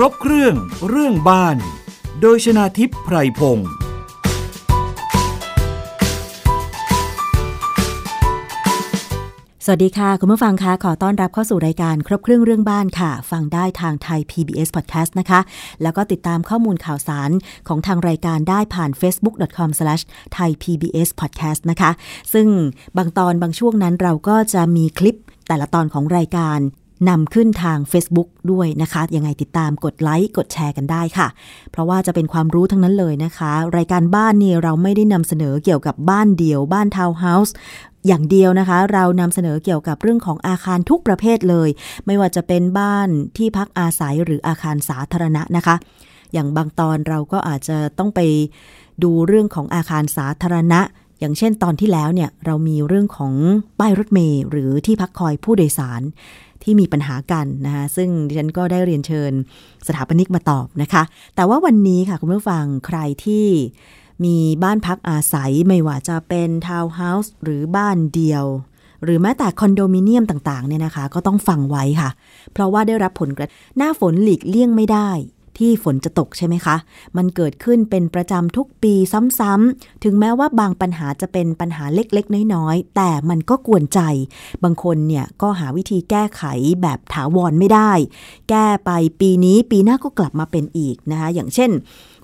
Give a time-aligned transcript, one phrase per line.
[0.00, 0.54] รบเครื่อง
[0.88, 1.56] เรื่องบ้าน
[2.20, 3.68] โดยชนาทิพย์ไพรพงศ์
[9.64, 15.40] สวัสดีค่ะ คุณผู้ฟังคะขอต้อนรับเข้าสู่รายการครบเครื่องเรื่องบ้านค่ะ ฟังได้ทางไทย PBS Podcast นะคะ
[15.82, 17.30] แล้วก็ติดตามข้อมูลข่าวสาร
[17.68, 21.90] ของทางรายการได้ผ่าน facebook.com/thaipbspodcast นะคะ
[22.32, 22.46] ซึ่ง
[22.96, 26.60] บางตอนบางช่วงนั้นเราก็จะมีคลิปแต่ละตอนของรายการ
[27.08, 31.28] นำขึ้นทาง Facebook ด้วยนะคะ ยังไงติดตามกดไลค์ กดแชร์กันได้ค่ะ
[31.70, 37.54] เพราะว่าจะเป็นความรู้ทั้งนั้นเลยนะคะ รายการบ้านนี่เราไม่ได้นำเสนอเกี่ยวกับบ้านเดี่ยว บ้านทาวน์เฮาส์
[38.06, 41.68] อย่างเดียวนะคะ เรานำเสนอเกี่ยวกับเรื่องของอาคารทุกประเภทเลย
[42.06, 45.76] ไม่ว่าจะเป็นบ้านที่พักอาศัยหรืออาคารสาธารณะนะคะ
[46.32, 48.20] อย่างบางตอนเราก็อาจจะต้องไป
[49.02, 50.80] ดูเรื่องของอาคารสาธารณะ
[51.20, 53.34] อย่างเช่นตอนที่แล้วเนี่ยเรามีเรื่องของ
[53.80, 56.02] ป้ายรถเมล์หรือที่พักคอยผู้โดยสาร
[56.62, 59.32] ที่มีปัญหากันนะคะซึ่งดิฉันก็ได้เรียนเชิญ
[59.86, 61.02] สถาปนิกมาตอบนะคะ
[61.36, 63.46] แต่ว่าวันนี้ค่ะคุณผู้ฟังใครที่
[64.24, 68.44] มีบ้านพักอาศัยไม่ว่าจะเป็นทาวน์เฮาส์หรือบ้านเดียว
[69.04, 72.10] หรือแม้แต่คอนโดมิเนียมต่างๆเนี่ยนะคะ ก็ต้องฟังไว้ค่ะ
[72.52, 75.10] เพราะว่าได้รับผลกระหน้าฝนหลีกเลี่ยงไม่ได้
[75.58, 76.76] ที่ฝนจะตกใช่ไหมคะ
[77.16, 78.94] มันเกิดขึ้นเป็นประจำทุกปี
[79.40, 84.00] ซ้ำๆ ถึงแม้ว่าบางปัญหาจะเป็นปัญหาเล็กๆ น้อยๆ แต่มันก็กวนใจ
[84.64, 86.42] บางคนเนี่ยก็หาวิธีแก้ไข
[86.82, 87.92] แบบถาวรไม่ได้
[88.50, 88.90] แก้ไป
[89.20, 91.70] ปีนี้ปีหน้าก็กลับมาเป็นอีกนะคะ อย่างเช่น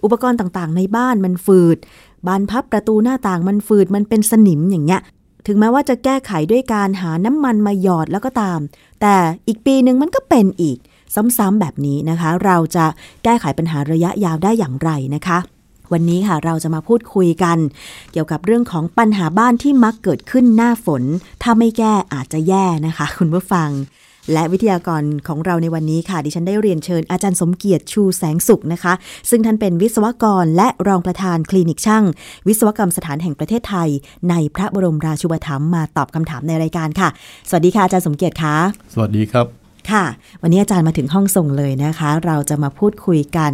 [0.05, 1.79] อุปกรณ์ต่างๆ ในบ้านมันฝืด
[2.27, 5.03] บานพับประตูหน้าต่างมันฝืด มันเป็นสนิมอย่างเงี้ย
[5.47, 8.61] ถึงแม้ว่าจะแก้ไขด้วยการหาน้ำมันมาหยอดแล้วก็ตาม
[9.01, 9.15] แต่
[9.49, 10.79] อีกปีหนึ่งมันก็เป็นอีก
[11.15, 12.87] ซ้ำๆแบบนี้นะคะ เราจะ
[13.25, 15.39] แก้ไขปัญหาระยะยาวได้อย่างไรนะคะ
[15.93, 17.59] วันนี้ค่ะเราจะมาพูดคุยกัน
[18.13, 21.03] เกี่ยวกับเรื่องของปัญหาบ้านที่มักเกิดขึ้นหน้าฝน
[21.43, 23.71] ถ้าไม่แก้อาจจะแย่นะคะ คุณผู้ฟัง
[24.33, 28.93] และวิทยากรของเราในวันนี้ค่ะ ดิฉันได้เรียนเชิญอาจารย์สมเกียรติชูแสงสุขนะคะ
[29.31, 32.05] ซึ่งท่านเป็นวิศวกรและรองประธานคลินิกช่าง
[32.49, 33.89] วิศวกรรมสถานแห่งประเทศไทย
[34.31, 37.09] ในพระบรมราชูปถัมภ์มาตอบคำถามในรายการค่ะ
[37.49, 38.57] สวัสดีค่ะอาจารย์สมเกียรติค่ะ
[38.95, 40.05] สวัสดีครับ ค่ะ
[40.43, 43.53] วันนี้อาจารย์มาถึงห้องส่งเลยนะคะ เราจะมาพูดคุยกัน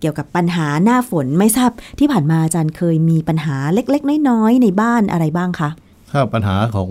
[0.00, 5.70] เกี่ยวกับปัญหาหน้าฝนไม่ทราบที่ผ่านมาอาจารย์เคยมีปัญหาเล็ก ๆ น้อยๆในบ้านอะไรบ้างคะ
[6.10, 6.88] ถ้าปัญหาของ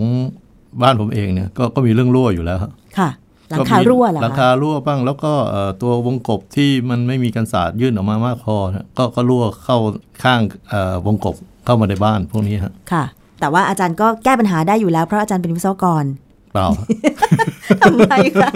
[0.82, 2.60] บ้านผมเองเนี่ยกก็มีเรื่องรั่วอยู่แล้ว
[3.00, 3.10] ค่ะ
[3.50, 5.34] หลังคารั่วเหรอหลังคารั่วบ้าง แล้วก็
[5.82, 8.56] ตัววงกบที่มันไม่มีกันศาสตร์ยื่นออกมามากพอ
[8.98, 9.78] ก็ก็รั่วเข้า
[10.24, 10.42] ข้าง
[11.06, 11.36] วงกบ
[11.66, 13.04] เข้ามาในบ้านพวกนี้ครับค่ะ
[13.40, 16.04] แต่ว่าอาจารย์ก็แก้ปัญหาได้อยู่แล้วเพราะอาจารย์เป็นวิศวกร
[16.54, 16.68] เปล่า
[17.82, 18.50] ทำไมคะ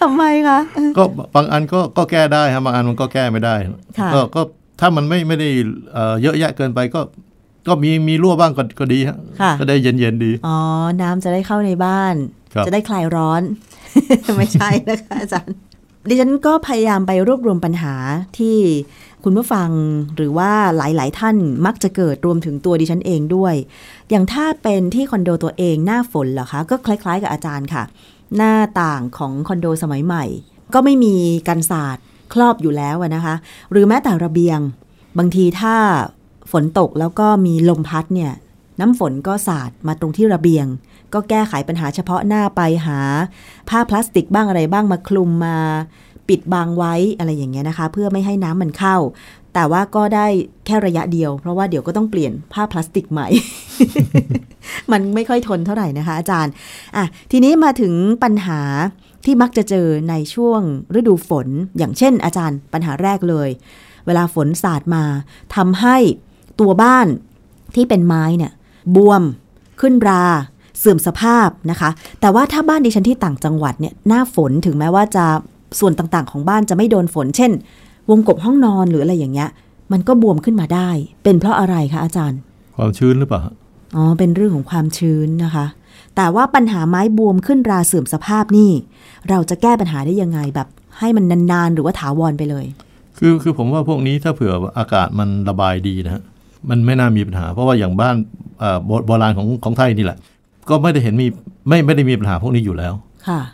[0.00, 0.58] ทำไมคะ
[0.96, 1.04] ก็
[1.34, 3.54] บางอันก็ก็แก้ได้ครับบางอันมันก็แก้ไม่ได้
[4.14, 4.42] ก็ก็
[4.80, 5.48] ถ้ามันไม่ไม่ได้
[6.22, 7.00] เยอะแยะเกินไปก็
[7.68, 9.18] ก็มีมีรั่วบ้างก็ก็ดีฮะ
[9.60, 10.56] ก็ได้เย็นเย็นดี อ๋อ
[11.02, 12.14] น้ำจะได้เข้าในบ้าน
[12.66, 13.42] จะได้คลายร้อน
[14.38, 15.56] ไม่ใช่นะคะอาจารย์
[16.08, 17.94] ดิฉันก็พยายามไปรวบรวมปัญหา
[18.38, 18.56] ที่
[19.24, 19.70] คุณผู้ฟัง
[20.16, 21.36] หรือว่าหลาย ๆ ท่าน
[21.66, 23.54] มักจะเกิดรวมถึงตัวดิฉันเองด้วย
[24.10, 27.82] อย่างถ้าเป็นที่คอนโดตัวเองหน้าฝนเหรอคะ ก็คล้าย ๆ กับอาจารย์ค่ะ
[28.36, 30.24] หน้าต่างของคอนโดสมัยใหม่
[30.74, 31.14] ก็ไม่มี
[31.48, 33.34] กันศาสตร์ครอบอยู่แล้วนะคะ
[33.70, 34.58] หรือแม้แต่ระเบียง
[35.18, 35.76] บางทีถ้า
[36.52, 38.32] ฝนตกแล้วก็มีลมพัดเนี่ย
[38.80, 40.66] น้ำฝนก็สาดมาตรงที่ระเบียง
[41.14, 42.98] ก็แก้ไขปัญหาเฉพาะหน้าไปหา
[43.68, 45.58] ผ้าพลาสติกบ้างอะไรบ้างมาคลุมมา
[46.28, 48.96] ปิดบังไว้อะไรอย่างเงี้ยนะคะ เพื่อไม่ให้น้ำมันเข้า
[49.54, 50.26] แต่ว่าก็ได้
[50.66, 53.28] แค่ระยะเดียว เพราะว่าเดี๋ยวก็ต้องเปลี่ยนผ้าพลาสติกใหม่
[54.92, 56.52] มันไม่ค่อยทนเท่าไหร่นะคะ อาจารย์
[56.96, 58.60] อะทีนี้มาถึงปัญหา
[59.24, 60.60] ที่มักจะเจอในช่วง
[60.98, 61.48] ฤดูฝน
[61.78, 63.48] อย่างเช่น อาจารย์ปัญหาแรกเลย
[64.06, 65.04] เวลาฝนสาดมา
[65.56, 65.96] ทำให้
[66.60, 67.06] ตัวบ้าน
[67.74, 68.52] ที่เป็นไม้เนี่ย
[68.96, 69.22] บวม
[69.80, 70.24] ขึ้นรา
[70.78, 71.90] เสื่อมสภาพนะคะ
[72.20, 75.26] แต่ว่าถ้าบ้านดิฉันที่ต่างจังหวัดเนี่ยหน้าฝนถึงแม้ว่าจะ
[75.80, 77.52] ส่วนต่างๆ ของบ้านจะไม่โดนฝน เช่น
[78.10, 79.50] วงกบห้องนอนหรืออะไรอย่างเงี้ย
[79.92, 80.88] มันก็บวมขึ้นมาได้
[81.24, 82.38] เป็นเพราะอะไรคะอาจารย์
[82.76, 83.42] ความชื้นหรือเปล่า
[83.96, 85.66] อ๋อเป็นเรื่องของความชื้นนะคะ
[86.16, 88.70] แต่ว่าปัญหาไม้บวมขึ้นราเสื่อมสภาพนี่
[89.28, 90.68] เราจะแก้ปัญหาได้ยังไงแบบ
[90.98, 92.64] ให้มันนานๆ หรือว่าถาวรไปเลย
[93.18, 96.22] คือคือผมว่าพวกนี้ถ้าเผื่ออากาศมันระบายดีนะ
[96.70, 98.14] มันไม่น่ามีปัญหา เพราะว่าอย่างบ้าน
[99.06, 100.18] โบราณของของไทยนี่แหละ
[100.68, 101.26] ก็ไม่ได้เห็นมี
[101.68, 102.92] ไม่ไม่ได้มีปัญหาพวกนี้อยู่แล้ว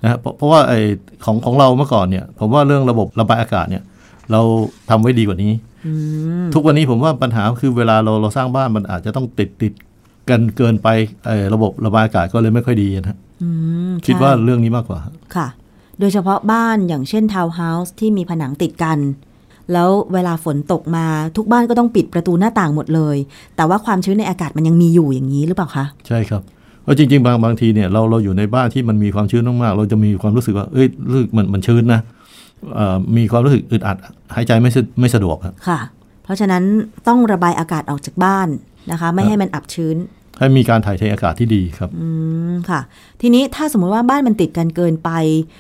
[0.03, 0.81] นะเพราะเพราะว่าไอ้
[1.25, 3.83] ของของเราเมื่อก่อนเนี่ย ผมว่าเรื่องระบบระบายอากาศเนี่ย
[4.33, 4.41] เรา
[4.91, 5.53] ทำไว้ดีกว่านี้
[6.55, 9.73] ทุกวันนี้ผมว่าปัญหาคือเวลาเราเราสร้างบ้านมันอาจจะต้องติดติด
[10.31, 10.89] กันเกินไป
[11.27, 13.19] ไอ้ระบบระบายอากาศก็เลยไม่ค่อยดีนะ
[14.07, 15.01] คิดว่าเรื่องนี้มากกว่า
[15.37, 15.49] ค่ะ
[16.01, 18.99] โดยเฉพาะบ้านอย่างเช่นทาวน์เฮาส์ที่มีผนังติดกัน
[19.73, 21.07] แล้วเวลาฝนตกมา
[21.37, 23.17] ทุกบ้านก็ต้องปิดประตูหน้าต่างหมดเลย
[23.57, 26.43] แต่ว่าความชื้นในอากาศมันยังมีอยู่อย่างนี้หรือเปล่าคะ ใช่ครับ
[26.83, 32.01] เพราะจริง ๆ บางบางทีเนี่ยเราเราอยู่ในบ้านที่มันมีความชื้นมากๆเราจะมีความรู้สึกว่าเอ้ยรู้สึกมันมันชื้นนะ
[33.17, 33.97] มีความรู้สึกอึดอัด
[34.35, 35.81] หายใจไม่ไม่สะดวกครับค่ะ
[36.25, 36.63] เพราะฉะนั้น
[37.09, 38.49] ต้องระบายอากาศออกจากบ้าน
[38.91, 39.97] นะคะ ไม่ให้มันอับชื้น
[40.39, 42.07] ให้มีการถ่ายเทอากาศที่ดีครับอื
[42.51, 42.81] มค่ะ
[43.21, 45.11] ทีนี้ถ้าสมมติว่าบ้านมันติดกันเกินไป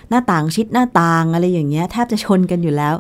[0.09, 2.95] หน้าต่างชิดหน้าต่างอะไรอย่างเงี้ยแทบจะชนกันอยู่แล้ว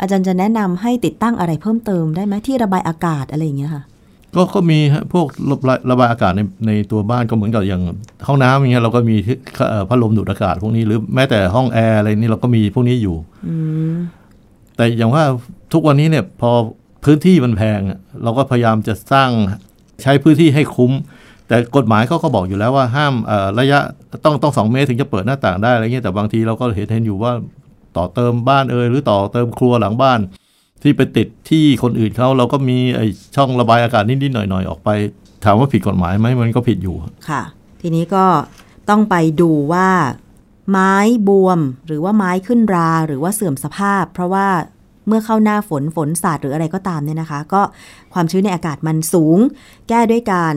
[0.00, 3.82] อาจารย์จะแนะนำให้ติดตั้งอะไรเพิ่มเติมได้ไหมที่ระบายอากาศอะไรอย่างเงี้ยค่ะ
[4.34, 5.26] ก็ก็มีฮะพวก
[5.68, 7.82] ระระบายอากาศในในตัวบ้านก็เหมือนกับอย่าง
[8.26, 9.16] ห้องน้ำอย่างเงี้ยเราก็มี
[9.88, 13.16] พัดลมดูดอากาศพวกนี้หรือแม้แต่ห้องแอร์อะไรนี่เราก็มีพวกนี้อยู่
[14.76, 15.24] แต่อย่างว่า
[15.72, 16.50] ทุกวันนี้เนี่ยพอ
[17.04, 17.80] พื้นที่มันแพง
[18.22, 19.30] เราก็พยายามจะสร้าง
[20.02, 20.92] ใช้พื้นที่ให้คุ้ม
[21.48, 23.14] แต่กฎหมายเขาก็บอกอยู่แล้วว่าห้าม
[23.58, 23.78] ระยะ
[24.24, 27.32] ต้องต้องสองเมตรถึงจะเปิดหน้าต่างได้อะไรเงี้ยแต่บางทีเราก็เห็นเห็นอยู่ว่า
[27.96, 30.20] ต่อเติมบ้านเอยหรือต่อเติมครัวหลังบ้าน
[30.82, 33.00] ที่ไปติดที่คนอื่นเขาเราก็มีไอ
[33.36, 34.88] ช่องระบายอากาศนิดๆหน่อยๆออกไป
[35.44, 36.96] ถามว่าผิดกฎหมายไหมมันก็ผิดอยู่
[37.28, 37.42] ค่ะ
[37.80, 38.24] ทีนี้ก็
[38.90, 39.88] ต้องไปดูว่า
[40.70, 40.94] ไม้
[41.28, 44.46] บวมหรือว่าไม้ขึ้นราหรือว่าเสื่อมสภาพ เพราะว่า
[45.06, 47.62] เมื่อเข้าหน้าฝนฝนสาดหรืออะไรก็ตามเนี่ยนะคะ ก็
[48.12, 49.38] ความชื้นในอากาศมันสูง
[49.88, 50.54] แก้ด้วยการ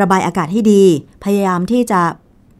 [0.00, 0.84] ระบายอากาศให้ดี
[1.24, 2.00] พยายามที่จะ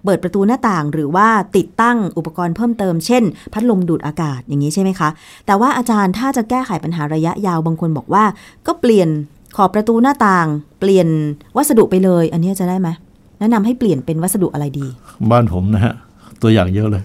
[0.04, 5.08] เปิดประตูหน้าต่างหรือว่าติดตั้งอุปกรณ์เพิ่มเติม เช่น พัดลมดูดอากาศอย่างนี้ใช่ไหมคะ
[5.46, 8.24] แต่ว่าอาจารย์ถ้าจะแก้ไขปัญหาระยะยาวบางคนบอกว่า
[8.66, 9.08] ก็เปลี่ยน
[9.56, 10.46] ขอบประตูหน้าต่าง
[10.80, 11.08] เปลี่ยน
[11.56, 12.88] วัสดุไปเลย อันนี้จะได้ไหม
[13.38, 14.86] แนะนำให้เปลี่ยนเป็นวัสดุอะไรดี
[15.30, 15.94] บ้านผมนะฮะ
[16.42, 17.02] ตัวอย่างเยอะเลย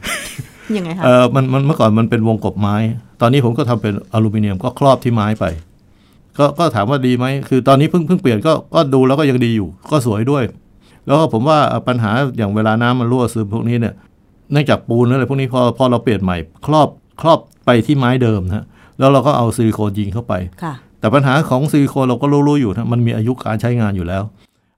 [0.77, 2.75] ยังไงคะเออมันมันเมื่อก่อนมันเป็นวงกบไม้
[3.21, 5.45] ตอนนี้ผมก็ทำเป็นอลูมิเนียมก็ครอบที่ไม้ไป
[6.37, 10.43] ก็ก็ถามว่าดีไหม คือตอนนี้เพิ่งเพิ่งเปลี่ยนก็ก็ดูแล้วก็ยังดีอยู่ ก็สวยด้วย
[11.05, 13.93] แล้วก็ผมว่าปัญหาอย่างเวลาน้ำมันรั่วซึมพวกนี้เนี่ย
[14.51, 16.87] เนื่องจากปูนอะไรพวกนี้พอพอเราเปลี่ยนใหม่ ครอบ
[17.21, 18.65] ครอบไปที่ไม้เดิมนะ
[18.99, 20.33] แล้วเราก็เอาซิลิโคนยิงเข้าไป
[20.99, 24.23] แต่ปัญหาของซิลิโคนเราก็รู้ๆอยู่นะมันมีอายุการใช้งานอยู่แล้ว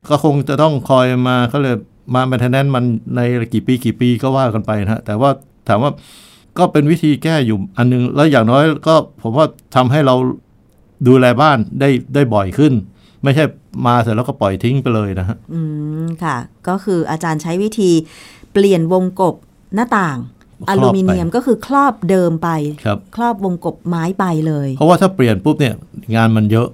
[0.10, 1.76] ก็คงจะต้องคอยมาก็เลย
[2.14, 2.84] มาแมนเทนแนนมัน
[3.16, 3.20] ใน
[3.54, 5.30] กี่ปีกี่ปีก็ว่ากันไปนะแต่ว่า
[5.68, 5.92] ถามว่า
[6.58, 9.46] ก็เป็นวิธีแก้อยู่อันนึง แล้วอย่างน้อยก็ผมว่า
[9.76, 10.16] ทำให้เรา
[11.08, 12.74] ดูแลบ้านได้ได้บ่อยขึ้น
[13.28, 13.46] ไม่ใช่
[13.88, 15.62] มาเสร็จแล้วก็ปล่อยทิ้งไปเลยนะฮะอื
[16.04, 16.36] มค่ะ
[16.68, 17.92] ก็คืออาจารย์ใช้วิธี
[18.54, 19.36] เปลี่ยนวงกบ
[19.76, 20.18] หน้าต่าง
[20.70, 22.50] อลูมิเนียมก็คือครอบเดิมไป
[22.86, 25.76] ครับครอบวงกบไม้ไปเลย เพราะว่าถ้าเปลี่ยนปุ๊บเนี่ย
[26.16, 26.68] งานมันเยอะ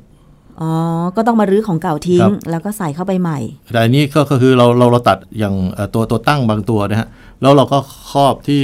[0.62, 0.72] อ๋อ
[1.16, 3.40] ก็ต้องมารื้อของเก่าทิ้ง แล้วก็ใส่เข้าไปใหม่
[3.72, 5.56] แต่อันนี้ก็คือเราเราเราตัดอย่าง
[5.94, 7.08] ตัวตัวตั้งบางตัวนะฮะ
[7.42, 7.78] แล้วเราก็
[8.12, 8.64] ครอบที่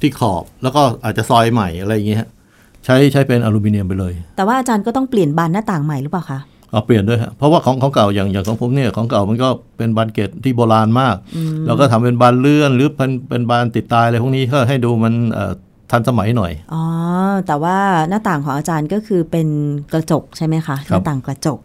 [0.00, 2.26] ที่ขอบ แล้วก็อาจจะซอยใหม่อะไรอย่างเงี้ย
[2.84, 6.38] ใช้ใช้เป็นอลูมิเนียมไปเลย แต่ว่าอาจารย์ก็ต้องเปลี่ยนบานหน้าต่างใหม่หรือเปล่าคะ
[6.74, 11.16] เอาเปลี่ยนด้วยฮะเพราะว่าของของเก่าอย่างอย่างของผมเนี่ยของเก่ามันก็เป็นบานเกตที่โบราณมาก
[11.66, 15.14] เราก็ทำเป็นบานเลื่อนหรือเป็นเป็นบานติดตายอะไรพวกนี้ก็ให้ดูมัน
[15.90, 16.84] ทันสมัยหน่อย อ๋อ
[17.46, 17.76] แต่ว่า
[18.08, 19.48] หน้าต่างของอาจารย์ก็คือเป็น
[19.92, 21.58] กระจกใช่ไหมคะ หน้าต่างกระจก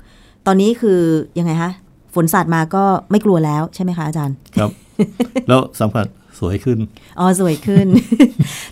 [0.46, 1.00] ตอนนี้คือ
[1.40, 1.72] ยังไงคะ
[2.16, 4.72] ฝนสาดมาก็ไม่กลัวแล้วใช่ไหมคะอาจารย์ ครับ
[5.48, 6.06] แล้วสำคัญ
[6.40, 6.78] สวยขึ้น
[7.20, 7.88] อ๋อ สวยขึ้น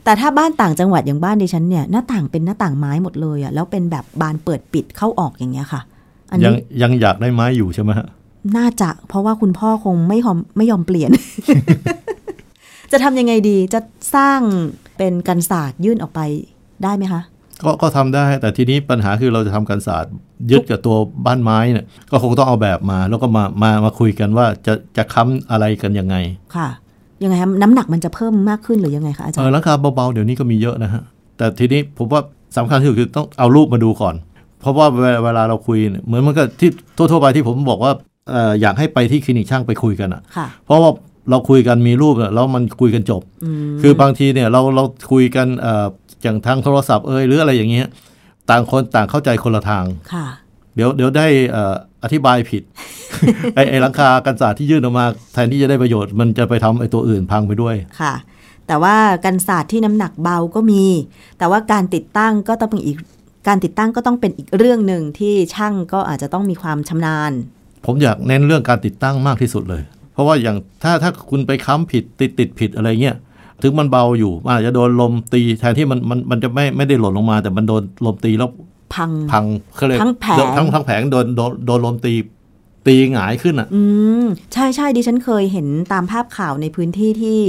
[0.04, 5.82] แต่ถ้าบ้านต่างจังหวัดอย่างบ้านดิฉันเนี่ยหน้าต่างเป็นหน้าต่างไม้หมดเลยอะแล้วเป็นแบบบานเปิดปิดเข้าออกอย่างเงี้ยค่ะ
[6.46, 8.08] ยังยังอยากได้ไม้อยู่ใช่ไหมฮะ
[8.58, 11.12] น่าจะเพราะว่าคุณพ่อคงไม่ยอมไม่ยอมเปลี่ยน
[12.92, 13.80] จะทำยังไงดีจะ
[14.16, 14.40] สร้าง
[14.98, 16.22] เป็นกันศาสตร์ยื่นออกไป
[16.84, 17.22] ได้ไหมคะ
[17.66, 20.14] ก็ก็ทำได้แต่ทีนี้ปัญหาคือเราจะทำกันศาสตร์
[20.52, 20.96] ยึดกับตัว
[21.26, 26.16] บ้านไม้เนี่ยก็คงต้องเอาแบบมา แล้วก็มามามาคุยกันว่าจะจะค้าอะไรกันยังไง
[26.56, 26.68] ค่ะ
[27.24, 31.02] ยังไงครับน้ำหนักมันจะเพิ่มมากขึ้นหรือยังไงคะอาจารย์ราคาเบาๆเดี๋ยวนี้ก็มีเยอะนะฮะ
[31.38, 32.22] แต่ทีนี้ผมว่า
[32.58, 34.16] สำคัญที่สุดคือต้องเอารูปมาดูก่อน
[34.62, 34.88] เพราะว่า
[35.24, 37.92] เวลาเราคุยเหมือนมันก็ที่ทั่วๆไปที่ผมบอกว่า
[38.62, 40.22] อยากให้ไปที่คลินิกช่างไปคุยกันอะ
[40.66, 40.92] เพราะว่า
[41.30, 43.22] เราคุยกันมีรูปแล้วมันคุยกันจบ
[43.82, 45.48] คือบางทีเนี่ยเราเราคุยกัน
[46.24, 47.88] อย่างทางโทรศัพท์เอ่ยหรืออะไรอย่างเงี้ย
[48.50, 49.86] ต่างคนต่างเข้าใจคนละทาง
[50.76, 51.28] เดี๋ยวเดี๋ยวได้
[52.04, 52.64] อธิบายผิด
[53.56, 58.14] ไอ้ไอ้หลังคากันศาสตร์ที่ยื่นออกมา แทนที่จะได้ประโยชน์มันจะไปทำไอ้ตัวอื่นพังไปด้วยค่ะ
[58.68, 58.96] แต่ว่า
[59.26, 60.84] กันศาสตร์ที่น้ำหนักเบาก็มี
[61.38, 62.98] แต่ว่าการติดตั้งก็ต้องเป็นอีก
[63.48, 67.32] การติดตั้งก็ต้องเป็นอีกเรื่องหนึ่งที่ช่างก็อาจจะต้องมีความชำนาญ
[67.86, 69.82] ผมอยากเน้นเรื่องการติดตั้งมากที่สุดเลย
[70.14, 73.18] เพราะว่าอย่างถ้าถ้าคุณไปค้ำผิดติดติดผิดอะไรเงี้ย
[73.62, 78.50] ถึงมันเบาอยู่อาจจะโดนลมตีแทนที่มันมันมันจะไม่ไม่ได้หล่นลงมา แต่มันโดนลมตีแล้ว
[78.96, 82.14] พังพังเขาเลยทั้งแผงทั้งทั้งแผงโดนโดนโดนลมตี
[82.88, 83.82] ตีหงายขึ้นอะ อื
[84.24, 87.40] ม ใช่ใช่ดิฉันเคยเห็นตามภาพข่าวในพื้นที่ที่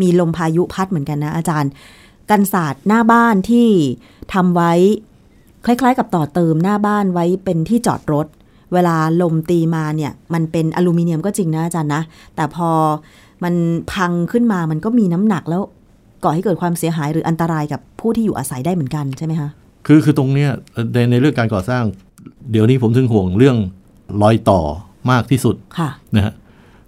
[0.00, 1.70] มีลมพายุพัดเหมือนกันนะอาจารย์
[2.30, 3.68] กันศาสตร์หน้าบ้านที่
[4.34, 4.72] ทำไว้
[5.68, 8.26] คล้ายๆ กับต่อเติมหน้าบ้านไว้เป็นที่จอดรถ
[8.72, 12.02] เวลาลมตีมาเนี่ย มันเป็นอลูมิเนียมก็จริงนะอาจารย์นะ
[12.36, 12.70] แต่พอ
[13.44, 13.54] มัน
[13.92, 15.62] พังขึ้นมามันก็มีน้ำหนักแล้ว
[16.24, 19.48] ก่อให้เกิดความเสียหายหรืออันตรายกับผู้ที่อยู่อาศัยได้เหมือนกันใช่ไหมคะ
[19.86, 20.50] คือคือตรงเนี้ย
[20.94, 21.84] ในในเรื่องการก่อสร้าง
[22.50, 23.56] เดี๋ยวนี้ผมถึงห่วงเรื่อง
[24.22, 24.60] รอยต่อ
[25.10, 26.34] มากที่สุดค่ะนะฮะ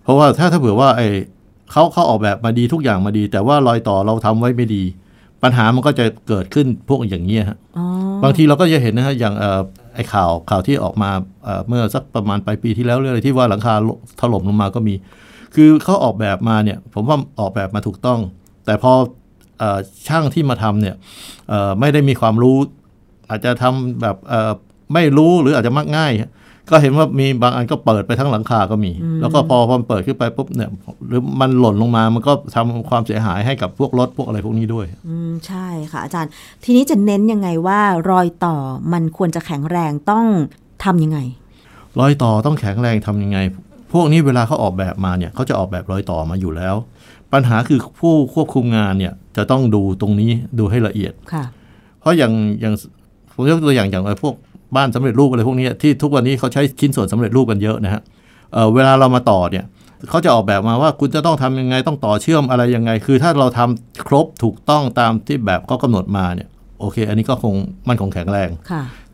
[0.02, 1.08] เพราะว่าถ้าถ้าเผื่อว่าไอ้
[1.70, 4.82] เขาเขาออกแบบมาดีทุกอย่างมาดี แต่ว่ารอยต่อเราทำไว้ไม่ดี
[5.42, 7.59] ปัญหามันก็จะเกิดขึ้นพวกอย่างนี้ฮะ
[8.25, 9.35] บางทีเราก็จะเห็นนะฮะอย่าง
[9.94, 11.11] ไอ้ข่าวข่าวที่ออกมา
[11.68, 13.75] เมื่อสักประมาณปลายปีที่แล้วเรื่องอะไรที่ว่าหลังคา
[14.20, 14.94] ถล่มลงมาก็มี
[15.54, 18.20] คือเขาออกแบบมาเนี่ย ผมว่าออกแบบมาถูกต้อง
[18.66, 18.92] แต่พอ
[20.09, 20.94] ช่างที่มาทำเนี่ย
[21.80, 22.56] ไม่ได้มีความรู้
[23.30, 24.16] อาจจะทำแบบ
[24.94, 26.12] ไม่รู้หรืออาจจะมักง่าย
[26.70, 30.70] ก็เห็นว่ามีบางอันก็เปิดไปทั้งหลังคาก็มี แล้วก็พอพอเปิดขึ้นไปปุ๊บเนี่ย
[31.08, 36.30] หรือมันหล่นลงมามันก็ทำความเสียหายให้กับพวกรถพวกอะไรพวกนี้ด้วย อืมใช่ค่ะอาจารย์
[36.64, 38.56] ทีนี้จะเน้นยังไงว่ารอยต่อ
[38.92, 40.26] มันควรจะแข็งแรงต้อง
[40.84, 41.18] ทํำยังไง
[42.00, 43.38] รอยต่อต้องแข็งแรงทํำยังไง
[43.92, 46.74] พวกนี้เวลาเขาออกแบบมาเนี่ยเขาจะออกแบบรอยต่อมาอยู่แล้ว
[47.32, 51.44] ปัญหาคือผู้ควบคุมงานเนี่ยจะต้องดูตรงนี้ดูให้ละเอียดค่ะ
[52.00, 52.74] เพราะอย่างอย่าง
[53.32, 54.34] ผมยกตัวอย่างอย่างพวก
[54.76, 58.02] บ้านสำเร็จรูปอะไรพวกนี้ที่ทุกวันนี้เขาใช้ชิ้นส่วนสำเร็จรูปกันเยอะนะฮะ
[58.52, 59.64] เเวลาเรามาต่อเนี่ย
[60.10, 66.48] เขาจะออกแบบมาว่าคุณจะต้องทำยังไงต้องต่อเชื่อมอะไรยังไง คือถ้าเราทำครบถูกต้องตามที่แบบเขากาหนดมาเนี่ย
[66.80, 67.54] โอเค อันนี้ก็คง
[67.88, 68.50] มันคงแข็งแรง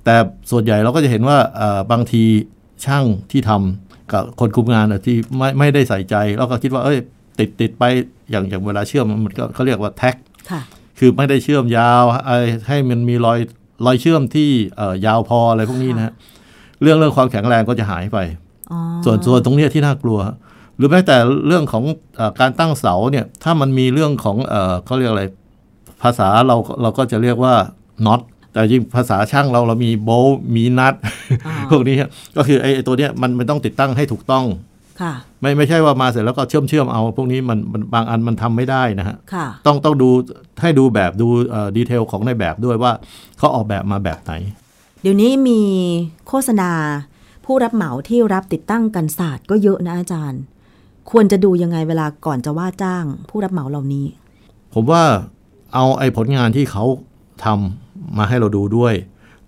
[0.04, 0.14] แต่
[0.50, 1.38] ส่วนใหญ่เราก็จะเห็นว่า
[1.92, 2.22] บางที
[2.84, 6.98] ช่างที่ทำกับคนคุมงานที่ไม่ไม่ได้ใส่ใจแล้วก็คิดว่าเอ้ย
[7.38, 7.84] ติดติดไป
[8.30, 10.16] อย่างอย่างเวลาเชื่อมมันก็เขาเรียกว่าแท็ก
[10.98, 12.04] คือไม่ได้เชื่อมยาว
[12.68, 13.38] ให้มันมีรอย
[13.85, 14.49] รอยเชื่อมที่
[15.06, 16.12] ยาวพออะไรพวกนี้นะ
[16.83, 18.18] เรื่องเรื่องความแข็งแรงก็จะหายไป
[19.04, 20.18] ส่วนส่วนตรงนี้ที่น่ากลัว
[20.76, 21.16] หรือแม้แต่
[21.47, 21.85] เรื่องของ
[22.18, 24.37] อการตั้งเสาเนี่ยถ้ามันมีเรื่องของ
[24.85, 25.25] เขาเรียกอะไร
[26.02, 27.54] ภาษาเราเราก็จะเรียกว่า
[28.06, 28.21] น็อต
[28.52, 30.11] แต่จริงภาษาช่างเราเรามีโบ
[30.56, 30.95] มีนัด
[31.71, 31.97] พวกนี้
[32.37, 34.45] ก็คือไอ้ตัวเนี้ยมันมันต้องติดตั้งให้ถูกต้อง
[35.41, 37.59] ไม่ไม่ใช่ว่ามาเสร็จแล้วก็เชื่อมเชื่อมเอา พวกนี้มัน
[37.95, 39.17] บางอันมันทำไม่ได้นะฮะ
[39.67, 40.09] ต้องต้องดู
[40.61, 41.29] ให้ดูแบบดู
[41.76, 42.93] ดีเทลของในแบบด้วยว่า
[43.38, 44.33] เขาออกแบบมาแบบไหน
[45.03, 45.61] เดี๋ยวนี้มี
[46.29, 46.71] โฆษณา
[47.45, 50.41] ผู้รับเหมาที่รับติดตั้งกันศาสตร์ก็เยอะนะอาจารย์
[51.11, 54.07] ควรจะดูยังไงเวลาก่อนจะว่าจ้าง ผู้รับเหมาเหล่านี้
[54.75, 55.03] ผมว่า
[55.75, 56.85] เอาไอ้ผลงานที่เขา
[57.45, 58.95] ทำมาให้เราดูด้วย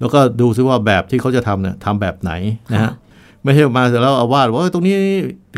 [0.01, 2.33] แล้วก็ดูซิว่าแบบที่เขาจะทำเนี่ยทำแบบไหน
[2.73, 2.93] นะฮะ
[3.49, 4.97] ไม่ใช่มาเสร็จแล้วเอาวาดว่าตรงนี้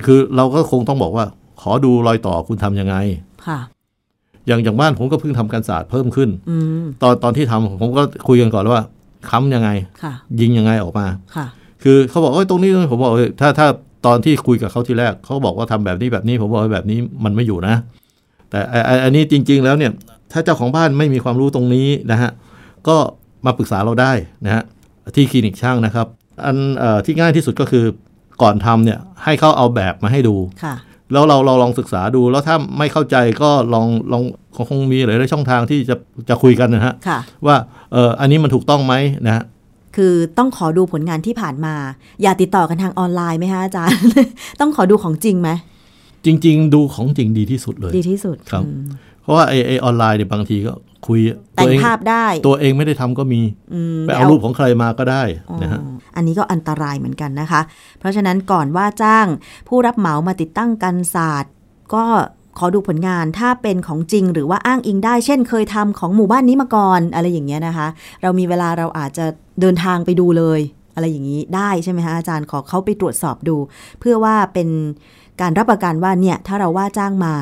[0.06, 1.24] คือเราก็คงต้องบอกว่า
[1.60, 2.96] ขอดูรอยต่อคุณทํำยังไง
[3.46, 3.58] ค่ะ
[4.46, 6.28] อย่างอย่างบ้านผมก็เพิ่งทำการศาสตร์เพิ่มขึ้น
[7.02, 8.80] ตอนตอนที่ทำผมก็คุยกันก่อนว่า
[9.30, 9.70] ค้ำยังไง
[10.40, 11.06] ยิงยังไงออกมา
[11.36, 11.46] ค่ะ
[11.82, 13.66] คือเขาบอกเอ้ยตรงนี้ผมบอกถ้าถ้า
[14.06, 17.74] ตอนที่คุยกับเขาทีแรกเขาบอกว่าทำแบบนี้แบบนี้ผมบอกแบบนี้มันไม่อยู่นะ
[18.50, 18.60] แต่
[19.04, 19.92] อันนี้จริง ๆ แล้วเนี่ย
[20.32, 22.30] ถ้าเจ้าของบ้านไม่มีความรู้ตรงนี้นะฮะ
[22.88, 22.96] ก็
[23.46, 24.12] มาปรึกษาเราได้
[24.44, 24.62] นะฮะ
[25.14, 26.06] ที่คลินิกช่างนะครับ
[26.44, 26.56] อัน
[27.04, 27.84] ที่ง่ายที่สุดก็คือ
[28.42, 30.36] ก่อนทำเนี่ยให้เขาเอาแบบมาให้ดู
[31.12, 34.22] แล้วเราเราลองศึกษาดูแล้วถ้าไม่เข้าใจก็ลองลอง
[34.68, 35.96] คงมีหลายๆช่องทางที่จะ
[36.28, 36.94] จะคุยกันนะฮะ
[37.46, 37.56] ว่า
[37.92, 38.94] เอออันนี้มันถูกต้องไหม
[39.26, 39.44] นะฮะ
[39.96, 41.74] คือต้องขอดูผลงานที่ผ่านมา
[42.22, 44.00] อย่าติดต่อกันทางออนไลน์ไหมฮะอาจารย์
[44.60, 45.50] ต้องขอดูของจริงไหม
[46.26, 48.62] จริง ๆ ดูของจริงดีที่สุดเลย ดีที่สุดครับ
[49.22, 50.72] เพราะว่าไอไอออนไลน์เนี่ยบางทีก็
[51.06, 51.20] คุย
[51.54, 53.40] แต่งภาพได้ ตัวเองไม่ได้ทำก็มี
[54.02, 55.22] ไปเอารูปของใครมาก็ได้
[55.62, 55.80] นะฮะ
[56.16, 57.60] อันนี้ก็อันตรายเหมือนกันนะคะ
[57.98, 59.26] เพราะฉะนั้นก่อนว่าจ้าง
[59.68, 61.52] ผู้รับเหมามาติดตั้งกันศาสตร์
[61.94, 62.04] ก็
[62.58, 67.88] ขอดูผลงานถ้าเป็นของจริงหรือว่าอ้างอิงได้ เช่นเคยทำของหมู่บ้านนี้มาก่อนอะไรอย่างเงี้ยนะคะ
[68.22, 69.26] เรามีเวลาเราอาจจะ
[69.60, 70.60] เดินทางไปดูเลย
[70.94, 73.56] อะไรอย่างนี้ได้ใช่ไหมคะอาจารย์ขอเขาไปตรวจสอบดู
[74.00, 74.68] เพื่อว่าเป็น
[75.40, 77.34] การรับประกันว่าเนี่ยถ้าเราว่าจ้างมา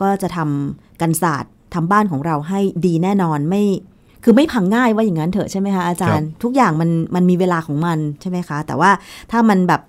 [0.00, 3.62] ก็จะทำกันศาสตร์ ทำบ้านของเราให้ดีแน่นอนไม่
[4.24, 8.90] คือไม่พังง่ายว่าอย่างนั้นเถอะใช่ไหมคะอาจารย์ ทุกอย่างมันมันมีเวลาของมันใช่ไหมคะ แต่ว่า
[9.30, 9.80] ถ้ามันแบบ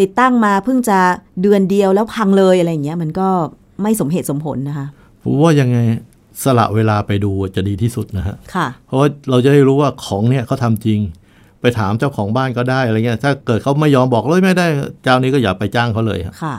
[0.00, 0.98] ติดตั้งมาเพิ่งจะ
[1.42, 3.28] เดือนเดียวแล้วพังเลยอะไรอย่างเงี้ยมันก็
[3.82, 4.86] ไม่สมเหตุสมผลนะคะ
[5.22, 5.78] ผมว่ายังไง
[6.44, 11.00] สละเวลาไปดูจะดีที่สุดนะฮะค่ะเพราะว่าเราจะได้รู้ว่าของเนี่ยเขาทาจริง
[11.60, 14.66] ไปถามเจ้าของบ้านก็ได้อะไรเงี้ยถ้าเกิดเขาไม่ยอมบอกเลยไม่ได้
[15.04, 16.56] เจ้านี้ก็อย่าไปจ้างเขาเลยค่ะ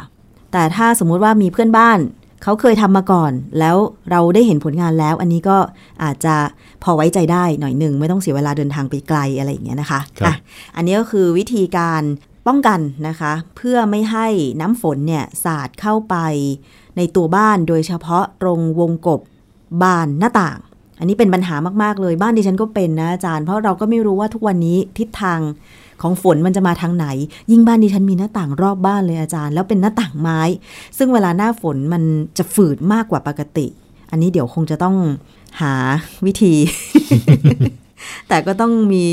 [0.52, 1.98] แต่ถ้าสมมุติว่ามีเพื่อนบ้าน
[2.44, 3.76] เขาเคยทำมาก่อน แล้ว
[4.12, 5.58] เราได้เห็นผลงานแล้ว อันนี้ก็
[6.04, 6.36] อาจจะ
[6.84, 10.36] พอไว้ใจได้หน่อยหนึ่ง ไม่ต้องเสียเวลาเดินทางไปไกลอะไรอย่างเงี้ยนะคะอะ
[10.76, 12.02] อันนี้ก็คือวิธีการ
[12.48, 14.28] ป้องกันนะคะ เพื่อไม่ให้
[14.62, 16.16] น้ำฝนเนี่ยสาดเข้าไป
[16.98, 19.22] ในตัวบ้านโดยเฉพาะตรงวงกบ
[19.82, 20.60] บานหน้าต่าง
[21.00, 25.40] อันนี้เป็นปัญหามาก ๆ เลยบ้านดิฉันก็เป็นนะอาจารย์ เพราะเราก็ไม่รู้ว่าทุกวันนี้ทิศทาง
[26.02, 27.08] ของฝนมันจะมาทางไหน
[27.52, 30.40] ยิ่งบ้านดิฉันมีหน้าต่างรอบบ้านเลยอาจารย์ แล้วเป็นหน้าต่างไม้
[30.98, 32.04] ซึ่งเวลาหน้าฝนมัน
[32.38, 33.68] จะฝืดมากกว่าปกติ
[34.12, 34.96] อันนี้เดี๋ยวคงจะต้อง
[35.62, 35.74] หา
[36.26, 36.54] วิธี
[38.28, 39.06] แต่ก็ต้องมี